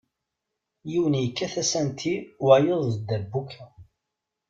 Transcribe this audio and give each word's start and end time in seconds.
Yiwen 0.91 1.15
yekkat 1.21 1.53
asanti 1.61 2.13
wayeḍ 2.45 2.81
d 2.85 2.87
dderbuka. 2.97 3.65